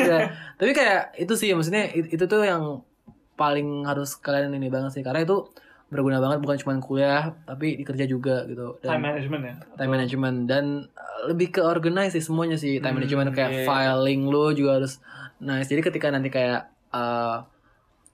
[0.55, 2.83] Tapi kayak itu sih maksudnya it- itu tuh yang
[3.33, 5.47] paling harus kalian ini banget sih karena itu
[5.87, 8.77] berguna banget bukan cuma kuliah tapi di kerja juga gitu.
[8.79, 12.93] time Dan management ya time management dan uh, lebih ke organize sih semuanya sih time
[12.93, 13.65] Hmm, management iya, kayak iya.
[13.65, 14.99] filing lu juga harus
[15.39, 17.41] nice jadi ketika nanti kayak uh,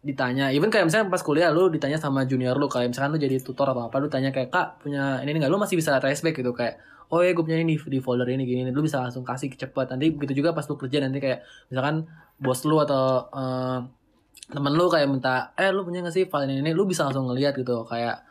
[0.05, 3.41] ditanya even kayak misalnya pas kuliah lu ditanya sama junior lu kayak misalkan lu jadi
[3.41, 6.37] tutor atau apa lu tanya kayak kak punya ini nggak lu masih bisa trace back
[6.37, 6.77] gitu kayak
[7.09, 9.87] oh ya gue punya ini di folder ini gini lu bisa langsung kasih cepet.
[9.93, 12.09] Nanti begitu juga pas lu kerja nanti kayak misalkan
[12.41, 13.79] bos lu atau uh,
[14.49, 16.71] temen lu kayak minta eh lu punya gak sih file ini?
[16.73, 18.25] Lu bisa langsung ngeliat gitu kayak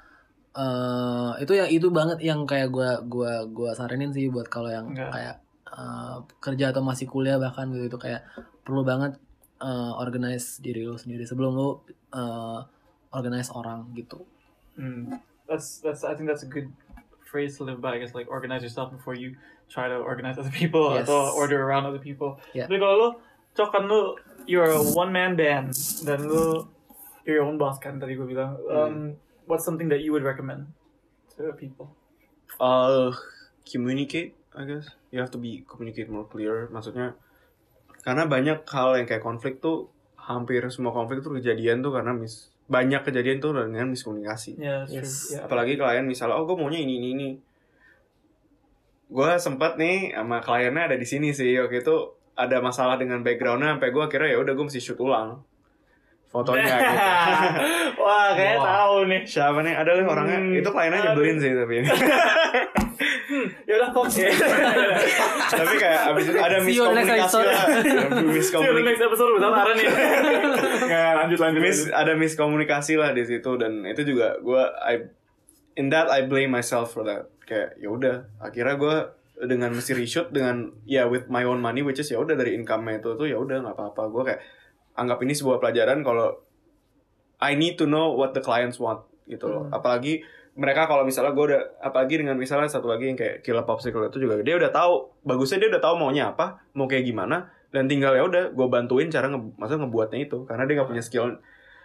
[0.54, 4.86] eh itu yang itu banget yang kayak gua gua gua saranin sih buat kalau yang
[4.94, 8.22] kayak eh, kerja atau masih kuliah bahkan gitu itu kayak
[8.62, 9.18] perlu banget
[9.64, 11.68] eh, organize diri lu sendiri sebelum lu
[12.12, 12.60] eh,
[13.16, 14.20] organize orang gitu.
[14.76, 15.16] Hmm.
[15.48, 16.68] That's that's I think that's a good
[17.24, 17.96] phrase to live by.
[17.96, 19.40] I guess like organize yourself before you
[19.72, 21.08] try to organize other people Yes.
[21.08, 22.36] atau order around other people.
[22.52, 22.68] Yeah.
[22.68, 23.08] Tapi kalau lu
[23.56, 25.72] cok kan lu you're a one man band
[26.04, 26.68] dan lu
[27.24, 28.60] you're your own boss kan tadi gue bilang.
[28.68, 29.16] Um,
[29.48, 30.68] what's something that you would recommend
[31.36, 31.96] to people?
[32.60, 33.10] Uh,
[33.64, 34.92] communicate, I guess.
[35.10, 36.68] You have to be communicate more clear.
[36.70, 37.16] Maksudnya,
[38.04, 42.52] karena banyak hal yang kayak konflik tuh, hampir semua konflik tuh kejadian tuh karena mis
[42.64, 44.56] banyak kejadian tuh dengan miskomunikasi.
[44.56, 45.04] Yeah, that's Yes.
[45.04, 45.36] true.
[45.36, 45.44] Yeah.
[45.44, 47.28] Apalagi klien misalnya, oh gue maunya ini ini ini.
[49.04, 51.96] Gue sempet nih sama kliennya ada di sini sih waktu itu
[52.34, 55.38] ada masalah dengan backgroundnya sampai gue akhirnya ya udah gue mesti shoot ulang
[56.34, 56.96] fotonya gitu.
[58.02, 59.22] Wah, kayak tahu nih.
[59.22, 59.74] Siapa nih?
[59.78, 60.38] Ada lah orangnya.
[60.42, 60.58] Hmm.
[60.58, 61.88] Itu kliennya nyebelin sih tapi ini.
[63.64, 64.04] Ya udah kok.
[65.56, 67.66] tapi kayak abis itu ada miskomunikasi lah.
[68.36, 68.84] Miskomunikasi.
[68.84, 69.88] next episode bersama Aaron nih.
[70.84, 71.60] Nggak, lanjut lanjut.
[71.64, 74.94] Mis, ada miskomunikasi lah di situ dan itu juga gue I
[75.80, 78.96] in that I blame myself for that kayak ya udah akhirnya gue
[79.44, 82.86] dengan mesti reshoot dengan ya with my own money which is ya udah dari income
[82.92, 84.40] itu tuh ya udah nggak apa-apa gue kayak
[84.94, 86.38] anggap ini sebuah pelajaran kalau
[87.42, 90.22] I need to know what the clients want gitu loh apalagi
[90.54, 94.18] mereka kalau misalnya gue udah apalagi dengan misalnya satu lagi yang kayak Killer Popsicle itu
[94.18, 98.14] juga dia udah tahu bagusnya dia udah tahu maunya apa mau kayak gimana dan tinggal
[98.14, 101.26] ya udah gue bantuin cara nge maksudnya ngebuatnya itu karena dia nggak punya skill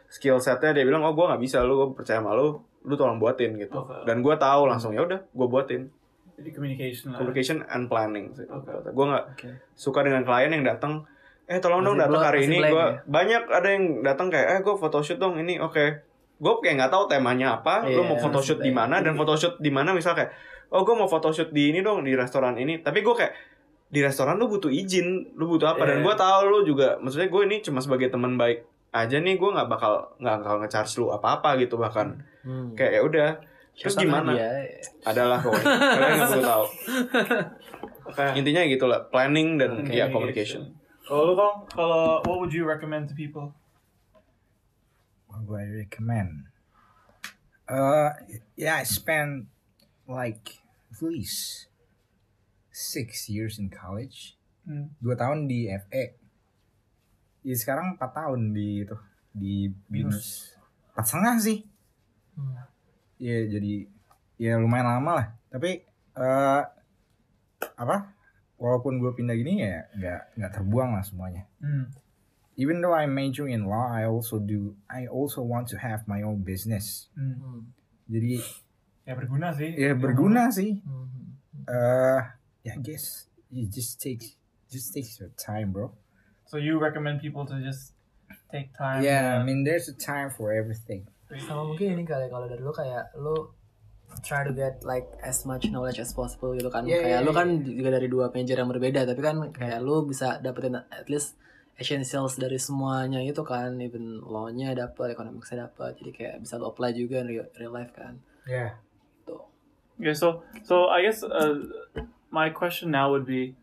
[0.07, 3.17] skill setnya dia bilang oh gue nggak bisa lu gue percaya sama lu lu tolong
[3.17, 4.05] buatin gitu Oke.
[4.05, 5.89] dan gue tahu langsung ya udah gue buatin
[6.35, 7.17] Jadi communication lah.
[7.17, 8.69] communication and planning sih Oke.
[8.85, 9.49] gue nggak Oke.
[9.73, 11.03] suka dengan klien yang datang
[11.45, 13.01] eh tolong dong Masih datang blank- hari ini gue ya?
[13.03, 16.05] banyak ada yang datang kayak eh gue photoshoot dong ini oke
[16.39, 19.67] gue kayak nggak tahu temanya apa lu Iya, mau photoshoot di mana dan photoshoot di
[19.67, 20.31] mana misal kayak
[20.69, 23.33] oh gue mau photoshoot di ini dong di restoran ini tapi gue kayak
[23.85, 26.05] di restoran lu butuh izin lu butuh apa dan Iya.
[26.05, 29.67] gue tahu lu juga maksudnya gue ini cuma sebagai teman baik aja nih gue nggak
[29.67, 32.71] bakal nggak bakal ngecharge lu apa apa gitu bahkan Hmm.
[32.71, 33.29] kayak ya udah
[33.75, 34.47] terus gimana dia?
[35.03, 36.65] adalah pokoknya kalian nggak perlu tahu
[38.09, 38.25] Oke.
[38.33, 39.91] intinya gitulah planning dan Oke.
[39.91, 40.63] ya communication
[41.01, 43.49] Kalau lu kong, kalau what would you recommend to people?
[45.39, 46.51] Do I recommend?
[47.69, 48.11] Uh,
[48.59, 49.47] yeah, I spent
[50.09, 50.59] like
[50.91, 51.67] at least
[52.73, 54.35] six years in college.
[54.67, 54.91] Hmm.
[54.99, 56.05] Dua tahun di FE.
[57.45, 58.97] Ya sekarang empat tahun di itu
[59.31, 60.51] di binus.
[60.91, 61.59] Empat setengah sih.
[62.35, 62.59] Hmm.
[63.21, 63.87] Ya jadi
[64.35, 65.27] ya lumayan lama lah.
[65.47, 65.85] Tapi
[66.19, 66.63] eh
[67.79, 67.97] apa?
[68.59, 71.47] Walaupun gue pindah gini ya nggak nggak terbuang lah semuanya.
[71.63, 71.87] Hmm.
[72.59, 74.75] Even though I major in law, I also do.
[74.91, 77.07] I also want to have my own business.
[77.15, 77.39] Hmm.
[77.39, 77.61] Hmm.
[78.11, 78.43] Jadi
[79.09, 79.73] Ya berguna sih.
[79.73, 80.85] ya berguna sih.
[80.85, 81.39] Hmm.
[81.65, 82.21] Uh,
[82.61, 84.37] yeah, I guess it just takes
[84.69, 85.95] just takes your time, bro.
[86.45, 87.97] So you recommend people to just
[88.53, 89.01] take time.
[89.01, 91.09] Yeah, I mean there's a time for everything.
[91.47, 93.49] Sama mungkin ini kali kalau dari lu kayak lu
[94.21, 96.85] try to get like as much knowledge as possible gitu kan.
[96.85, 97.81] Yeah, kayak yeah, lu kan yeah.
[97.81, 101.33] juga dari dua major yang berbeda tapi kan kayak lu bisa dapetin at least
[101.79, 105.95] essentials dari semuanya itu kan even law-nya dapet, economics-nya dapet.
[106.03, 108.19] Jadi kayak bisa lu apply juga in real, real life kan.
[108.43, 108.75] Yeah.
[109.23, 109.47] Tuh.
[109.95, 111.63] Okay, so so I guess uh,
[112.29, 113.55] my question now would be,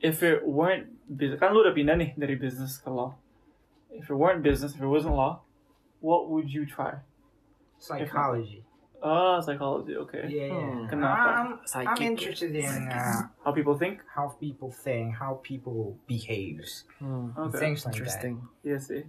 [0.00, 3.20] if it weren't business, kan lu udah pindah nih dari business ke law.
[3.92, 5.44] If it weren't business, if it wasn't law,
[6.00, 7.04] what would you try?
[7.76, 8.64] Psychology.
[9.02, 9.98] Ah, psychology.
[9.98, 10.30] Okay.
[10.30, 10.62] Yeah, yeah.
[10.78, 10.86] Hmm.
[10.86, 11.28] Kenapa?
[11.66, 13.98] I'm, I'm interested in uh, How people think?
[14.06, 17.34] how people think, how people behaves, Hmm.
[17.34, 17.58] Okay.
[17.58, 18.06] things like that.
[18.06, 18.34] Interesting.
[18.62, 19.02] Iya sih.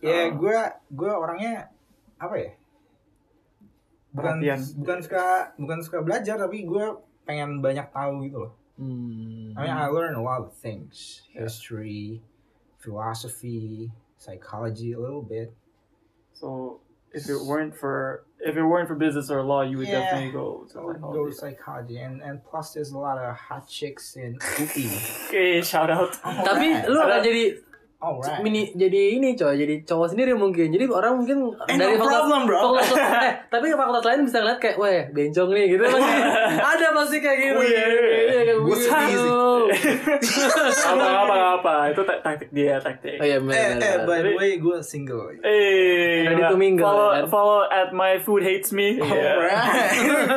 [0.00, 0.40] Ya, Oh.
[0.40, 0.56] gue
[0.90, 1.68] gue orangnya
[2.16, 2.50] apa ya
[4.12, 4.60] bukan Perhatian.
[4.78, 5.24] bukan suka
[5.58, 6.86] bukan suka belajar tapi gue
[7.24, 9.54] pengen banyak tahu gitu loh Hmm.
[9.54, 12.18] I mean I learn a lot of things history
[12.78, 15.54] philosophy psychology a little bit
[16.34, 16.82] So
[17.14, 20.04] if it weren't for if it weren't for business or law, you would Yeah.
[20.04, 21.16] definitely go to so I psychology.
[21.16, 24.92] go psychology and and plus there's a lot of hot chicks in UPI
[25.30, 26.12] Okay, shout out.
[26.20, 27.56] Tapi oh, lu akan jadi
[28.04, 31.98] alright mini jadi ini coy jadi cowok sendiri mungkin jadi orang mungkin Eh, dari no
[31.98, 32.58] fakultas, problem, bro.
[32.60, 36.12] fakultas eh tapi fakultas lain bisa ngeliat kayak weh bencong nih gitu pasti
[36.72, 37.60] ada pasti kayak gitu.
[37.62, 37.84] Iya,
[38.34, 38.84] kayak Gue weird.
[38.84, 39.32] sedih sih.
[40.86, 43.16] apa apa apa itu tak- taktik dia taktik.
[43.16, 47.08] oh iya eh benar eh by the way gue single Eh, Ready to mingle, follow
[47.10, 47.24] kan?
[47.26, 48.96] follow at my food hates me.
[48.96, 49.50] Yeah.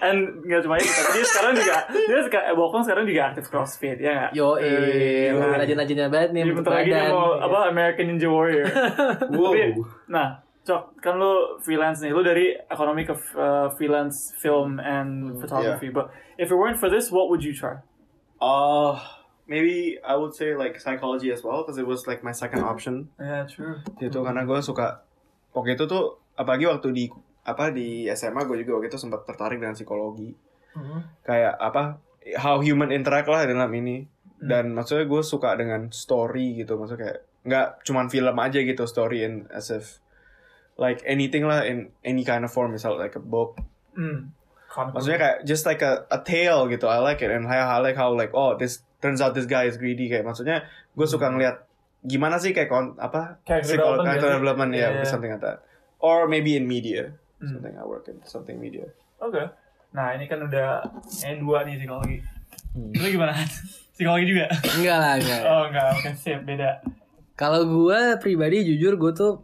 [0.00, 3.44] And nggak cuma itu, tapi dia sekarang juga dia suka eh, Bokong sekarang juga aktif
[3.46, 4.30] CrossFit ya nggak?
[4.32, 5.56] yo eh Iya.
[5.56, 8.66] rajin-rajinnya banget nih bentar lagi badan mau apa American Ninja Warrior.
[9.34, 9.76] wow Tapi,
[10.08, 10.28] nah,
[10.64, 15.88] Cok, kan lu freelance nih, lu dari ekonomi ke uh, freelance film and photography.
[15.88, 17.80] But if it weren't for this, what would you try?
[18.36, 19.00] Uh,
[19.48, 23.08] maybe I would say like psychology as well because it was like my second option
[23.16, 23.80] Yeah, true.
[23.98, 25.02] gitu karena gue suka
[25.56, 27.04] waktu itu tuh apalagi waktu di
[27.42, 30.36] apa di SMA gue juga waktu itu sempat tertarik dengan psikologi
[31.24, 31.98] kayak apa
[32.38, 34.04] how human interact lah dalam ini
[34.38, 36.78] dan maksudnya gue suka dengan story gitu.
[36.78, 39.98] Maksudnya kayak nggak cuman film aja gitu story in as if
[40.76, 42.70] like anything lah in any kind of form.
[42.70, 43.58] Misal like a book.
[43.92, 44.30] Hmm.
[44.68, 46.86] maksudnya kayak just like a, a tale gitu.
[46.86, 47.32] I like it.
[47.32, 50.06] And I, I like how like oh this turns out this guy is greedy.
[50.06, 51.66] Kayak maksudnya gue suka ngeliat
[52.06, 54.38] gimana sih kayak kon, apa Character psikolo- development character gitu.
[54.38, 54.70] development.
[54.70, 55.08] Ya Yeah.
[55.08, 55.66] something like that.
[55.98, 57.10] Or maybe in media.
[57.42, 57.58] Hmm.
[57.58, 58.86] something I work in something media.
[59.18, 59.50] Oke.
[59.88, 60.84] Nah, ini kan udah
[61.24, 62.20] yang dua nih psikologi.
[62.78, 62.94] Hmm.
[62.94, 63.34] Lu gimana?
[63.98, 64.46] psikologi juga?
[64.78, 65.86] enggak lah enggak Oh, enggak.
[65.98, 66.38] Oke, sip.
[66.46, 66.78] Beda.
[67.34, 69.42] kalau gue pribadi jujur gue tuh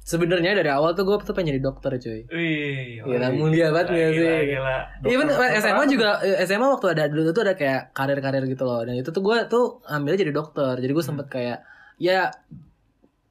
[0.00, 3.02] sebenarnya dari awal tuh gue tuh pengen jadi dokter cuy Wih.
[3.02, 4.22] Gila, mulia banget gila, gak sih?
[4.22, 4.76] Gila, gila.
[5.04, 5.26] Even
[5.58, 6.08] SMA juga
[6.44, 8.80] SMA waktu ada dulu tuh ada kayak karir-karir gitu loh.
[8.80, 10.78] Dan itu tuh gue tuh ambilnya jadi dokter.
[10.78, 11.58] Jadi gue sempet kayak
[11.98, 12.30] ya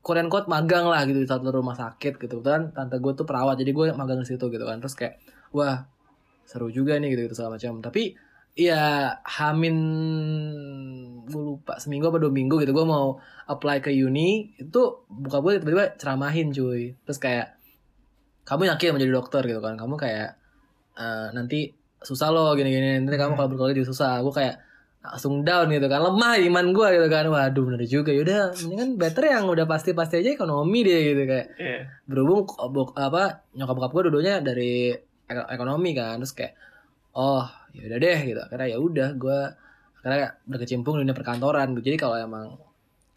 [0.01, 2.41] Korean quote magang lah gitu di satu rumah sakit gitu.
[2.41, 4.77] Kebetulan tante gue tuh perawat jadi gue magang di situ gitu kan.
[4.77, 5.17] Terus kayak
[5.49, 5.87] wah
[6.45, 7.81] seru juga nih gitu gitu segala macam.
[7.81, 8.13] Tapi
[8.55, 8.83] ya
[9.21, 9.77] Hamin
[11.25, 15.59] gue lupa seminggu apa dua minggu gitu gue mau apply ke uni itu buka gue
[15.59, 16.95] tiba-tiba ceramahin cuy.
[17.03, 17.53] Terus kayak
[18.45, 19.41] kamu yakin menjadi dokter?
[19.43, 19.75] gitu kan.
[19.75, 20.37] Kamu kayak
[20.95, 24.21] eh, nanti susah loh gini-gini nanti kamu kalau berkeluarga juga susah.
[24.21, 24.55] Gue kayak
[25.05, 27.25] langsung down gitu kan lemah iman gue gitu kan.
[27.27, 28.09] Waduh bener juga.
[28.13, 31.79] Yaudah mendingan better yang udah pasti-pasti aja ekonomi deh gitu kayak Iya.
[32.05, 32.47] berhubung
[32.95, 34.93] apa nyokap bokap gue dua-duanya dari
[35.25, 36.17] ek- ekonomi kan.
[36.17, 36.53] Terus kayak
[37.17, 39.39] oh ya udah deh gitu akhirnya ya udah gue
[39.99, 41.83] akhirnya berkecimpung di dunia perkantoran gitu.
[41.91, 42.45] jadi kalau emang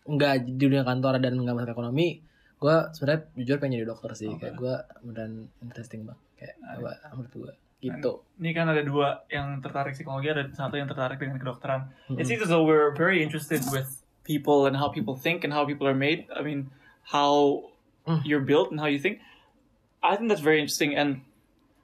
[0.09, 2.19] nggak di dunia kantoran dan nggak masuk ekonomi
[2.59, 4.75] gue sebenarnya jujur pengen jadi dokter sih kayak gue
[5.07, 10.27] beneran interesting banget kayak apa menurut gue gitu Ini kan ada dua yang tertarik psikologi,
[10.27, 11.87] ada satu yang tertarik dengan kedokteran.
[12.11, 12.19] Mm-mm.
[12.19, 15.63] It seems as though we're very interested with people and how people think and how
[15.63, 16.27] people are made.
[16.35, 16.75] I mean,
[17.07, 17.63] how
[18.09, 18.25] Mm.
[18.25, 19.21] you're built and how you think.
[20.03, 20.97] I think that's very interesting.
[20.97, 21.23] And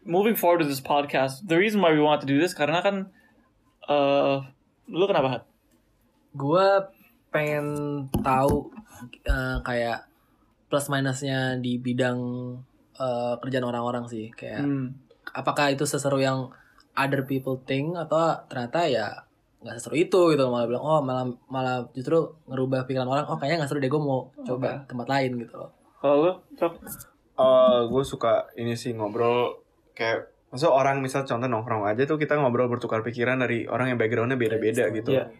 [0.04, 3.08] moving forward with this podcast, the reason why we want to do this karena kan,
[3.88, 4.44] uh,
[4.88, 5.44] lu kenapa Hat?
[6.34, 6.66] gue
[7.30, 7.66] pengen
[8.22, 8.70] tahu
[9.22, 10.06] eh, kayak
[10.66, 12.18] plus minusnya di bidang
[12.94, 14.98] eh, kerjaan orang-orang sih kayak Hmm.
[15.30, 16.50] apakah itu seseru yang
[16.94, 19.06] other people think atau ternyata ya
[19.62, 22.18] nggak seseru itu gitu malah bilang oh malah malah justru
[22.50, 25.70] ngerubah pikiran orang oh kayaknya nggak seru deh gue mau coba tempat lain gitu loh
[26.02, 26.72] Kalau lu, Cok?
[27.88, 29.63] gue suka ini sih ngobrol
[29.94, 33.98] kayak maksud orang misal contoh nongkrong aja tuh kita ngobrol bertukar pikiran dari orang yang
[33.98, 35.30] backgroundnya beda-beda gitu Iya.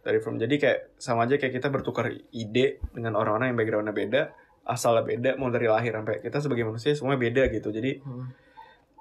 [0.00, 4.22] dari from jadi kayak sama aja kayak kita bertukar ide dengan orang-orang yang backgroundnya beda
[4.64, 8.30] asalnya beda mau dari lahir sampai kita sebagai manusia semua beda gitu jadi Hmm.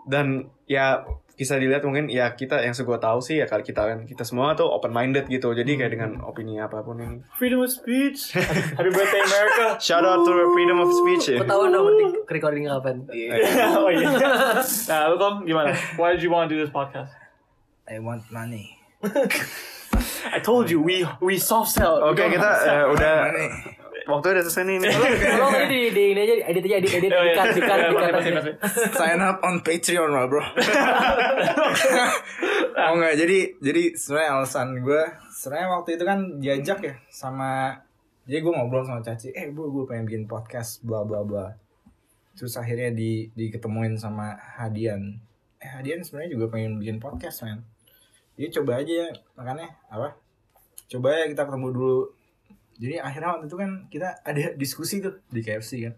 [0.06, 4.00] Dan ya bisa dilihat mungkin ya kita yang segua tahu sih ya kalau kita kan
[4.08, 7.68] kita semua tuh open minded gitu jadi kayak dengan opini apa pun ini Freedom of
[7.68, 8.32] speech.
[8.80, 9.76] Happy birthday America.
[9.84, 11.44] shout out to freedom of speech ya.
[11.44, 13.04] gue tahu dong nanti recording kapan
[13.84, 14.15] oh iya.
[14.63, 15.76] Nah, lu gimana?
[16.00, 17.12] Why did you want to do this podcast?
[17.84, 18.80] I want money
[20.32, 22.00] I told you we we soft sell.
[22.00, 23.48] oke kita eh, udah money
[24.06, 24.78] waktu udah selesai nih.
[24.82, 27.34] Tolong ini di, di ini aja edit aja edit edit Oh, iya.
[27.34, 28.54] dikat dikat Iya, dikat masih.
[28.94, 30.44] sign up on Patreon lah bro.
[32.76, 37.72] Oh enggak jadi jadi sebenarnya alasan gue sebenarnya waktu itu kan diajak ya sama
[38.24, 41.56] jadi gue ngobrol sama Caci eh bro gue pengen bikin podcast bla bla bla.
[42.36, 45.18] Terus akhirnya di diketemuin sama Hadian.
[45.58, 47.63] Eh Hadian sebenarnya juga pengen bikin podcast man
[48.36, 50.12] jadi coba aja makanya apa?
[50.86, 52.12] Coba ya kita ketemu dulu
[52.76, 55.96] jadi akhirnya waktu itu kan kita ada diskusi tuh di KFC kan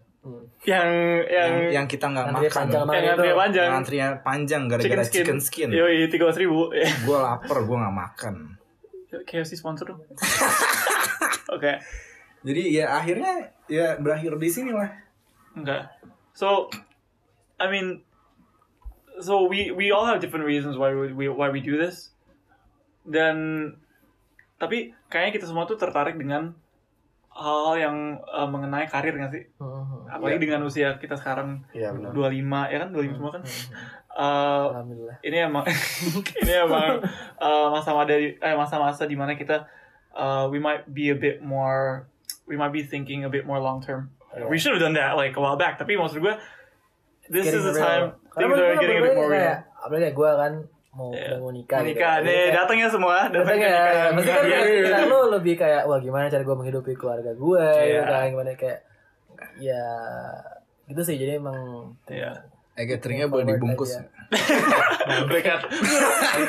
[0.66, 0.88] yang
[1.30, 2.50] yang yang, yang kita nggak makan.
[2.50, 3.68] panjang yang antrian panjang.
[3.70, 5.70] Antrinya panjang gara-gara chicken skin.
[5.70, 6.74] Yoi, tiga ribu.
[7.06, 8.34] Gue lapar, gue nggak makan.
[9.08, 10.00] KFC sponsor dong.
[11.54, 11.80] Oke,
[12.44, 14.92] Jadi ya akhirnya ya berakhir di sini lah.
[15.56, 15.90] enggak.
[16.36, 16.70] So,
[17.56, 18.04] I mean,
[19.24, 22.12] so we we all have different reasons why we, we why we do this.
[23.08, 23.72] Dan
[24.60, 26.52] tapi kayaknya kita semua tuh tertarik dengan
[27.38, 27.96] hal-hal yang
[28.26, 29.44] uh, mengenai karir nggak sih?
[29.62, 32.10] Hmm, Apalagi dengan usia kita sekarang benar.
[32.10, 33.42] 25 ya kan 25 semua kan.
[34.18, 35.16] Uh, Alhamdulillah.
[35.22, 35.62] ini emang
[36.42, 36.98] ini emang
[37.38, 39.70] uh, masa-masa dari eh, masa-masa di mana kita
[40.10, 42.10] uh, we might be a bit more
[42.50, 44.10] we might be thinking a bit more long term.
[44.50, 45.78] We should have done that like a while back.
[45.78, 46.34] Tapi maksud gue
[47.30, 49.62] this is the time Karena things are getting a bit more real.
[49.78, 50.52] apalagi gue kan
[50.98, 51.30] mau Iya.
[51.30, 51.78] udah mau nikah.
[51.80, 51.94] gitu.
[51.94, 53.16] Nikah Jadi nih kayak- datang ya semua.
[53.30, 53.78] Datang ya,
[54.10, 54.58] pasti kan Iya.
[54.66, 58.02] pikiran lu lebih kayak wah gimana cara gue menghidupi keluarga gue, gitu Iya.
[58.04, 58.78] kan gimana kayak
[59.56, 59.84] ya
[60.84, 62.32] gitu sih jadi emang Iya.
[62.74, 63.94] Eh cateringnya boleh dibungkus.
[63.94, 64.06] aja.
[65.24, 65.52] Mereka
[66.36, 66.44] lu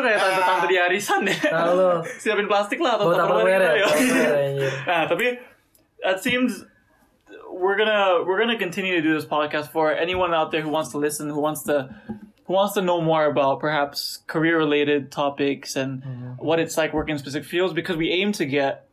[0.00, 1.36] kayak tante-tante di arisan ya.
[1.50, 4.70] Nah lu Siapin plastik lah atau Tupperware gitu ya, ya.
[4.88, 5.36] Nah, tapi
[6.00, 6.64] it seems
[7.50, 10.92] we're gonna we're gonna continue to do this podcast for anyone out there who wants
[10.92, 11.88] to listen, who wants to
[12.46, 16.02] who wants to know more about perhaps career related topics and
[16.38, 18.86] what it's like working in specific fields because we aim to get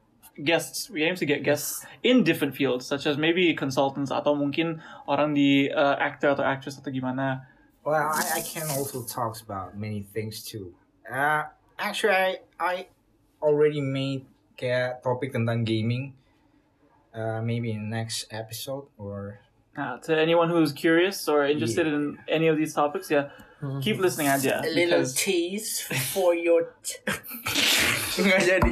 [0.44, 4.82] guests we aim to get guests in different fields such as maybe consultants atau mungkin
[5.06, 7.46] orang di uh, actor atau actress atau gimana
[7.84, 10.72] Well, I, I can also talk about many things too.
[11.04, 12.88] Uh, actually, I, I
[13.44, 14.24] already made
[14.56, 16.16] kayak topik tentang gaming.
[17.12, 19.43] Uh, maybe in next episode or
[19.78, 23.30] Nah, to anyone who's curious or interested in any of these topics, yeah,
[23.82, 24.62] keep listening aja.
[24.62, 25.82] because- tease
[26.14, 26.76] for your.
[28.22, 28.72] Nggak jadi.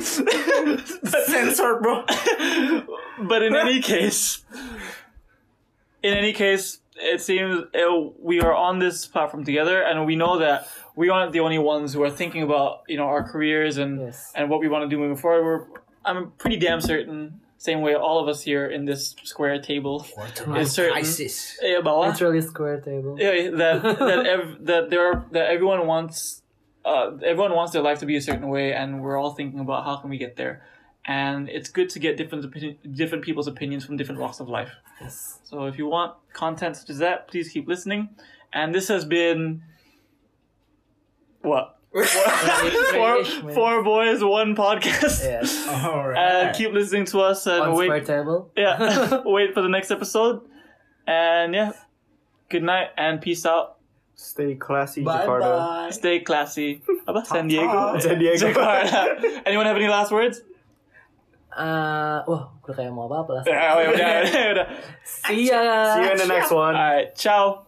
[1.25, 2.05] Sensor bro.
[3.27, 4.43] but in any case,
[6.03, 10.37] in any case, it seems uh, we are on this platform together, and we know
[10.37, 13.99] that we aren't the only ones who are thinking about you know our careers and
[14.01, 14.31] Yes.
[14.35, 15.43] and what we want to do moving forward.
[15.43, 15.65] We're,
[16.05, 20.03] I'm pretty damn certain, same way all of us here in this square table
[20.57, 21.59] is certain Crisis.
[21.61, 23.15] eh, bawah, literally square table.
[23.19, 26.41] yeah, that that ev- that there are, that everyone wants
[26.83, 29.85] uh, everyone wants their life to be a certain way, and we're all thinking about
[29.85, 30.63] how can we get there.
[31.05, 34.71] And it's good to get different opinion, different people's opinions from different walks of life.
[34.99, 35.39] Yes.
[35.43, 38.09] So if you want content such as that, please keep listening.
[38.53, 39.61] And this has been
[41.41, 45.23] what four, four boys, one podcast.
[45.23, 45.67] Yes.
[45.67, 48.05] All And keep listening to us and On wait.
[48.05, 48.49] table.
[48.55, 50.41] Yeah, wait for the next episode.
[51.07, 51.71] And yeah,
[52.49, 53.77] good night and peace out.
[54.15, 55.57] Stay classy, Bye Jakarta.
[55.57, 55.89] bye.
[55.89, 56.81] Stay classy.
[57.07, 57.25] Apa?
[57.25, 57.97] San Diego.
[57.99, 58.37] San Diego.
[58.53, 59.17] Jakarta.
[59.45, 60.41] Anyone have any last words?
[61.51, 63.43] Ah, wah, udah kayak mau apa-apa lah.
[63.43, 64.67] Yeah, udah, udah, udah.
[65.03, 65.59] See ya.
[65.99, 66.77] See you in the next one.
[66.77, 67.67] All right, ciao.